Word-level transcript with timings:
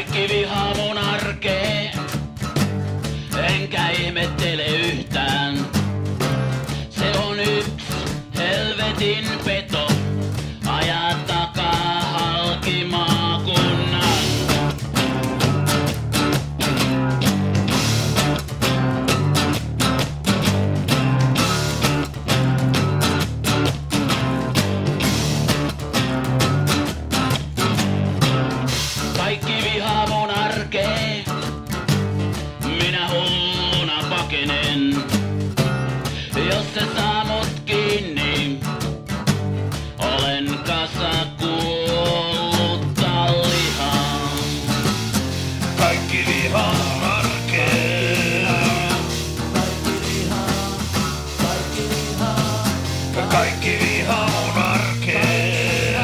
Kaikki 0.00 0.34
vihaa 0.34 0.74
mun 0.74 0.98
arkee, 0.98 1.92
enkä 3.48 3.90
ihmettele 3.90 4.66
yhtään. 4.66 5.58
Se 6.90 7.18
on 7.18 7.40
yks 7.40 7.84
helvetin 8.36 9.24
peto, 9.44 9.59
Kaikki 53.50 54.04
arkeen. 54.56 56.00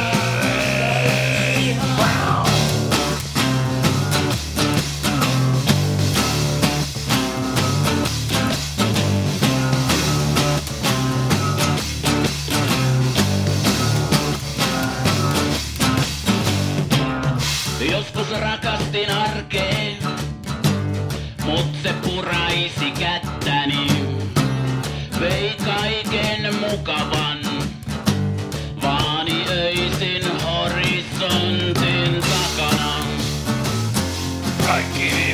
Joskus 17.90 18.30
rakastin 18.40 19.10
arkeen, 19.10 19.96
mut 21.44 21.66
se 21.82 21.92
puraisi 21.92 22.15
mukavan, 26.98 27.38
vaani 28.82 29.46
öisin 29.50 30.40
horisontin 30.42 32.20
takana. 32.20 33.04
Kaikki 34.66 35.25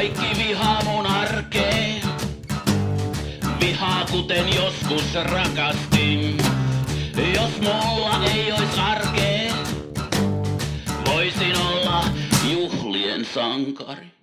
Kaikki 0.00 0.44
vihaa 0.44 0.84
mun 0.84 1.06
arkee. 1.06 2.00
Vihaa 3.60 4.06
kuten 4.10 4.54
joskus 4.54 5.14
rakastin. 5.14 6.38
Jos 7.34 7.60
mulla 7.60 8.24
ei 8.24 8.52
ois 8.52 8.78
arkee, 8.78 9.52
voisin 11.06 11.56
olla 11.56 12.04
juhlien 12.50 13.24
sankari. 13.34 14.19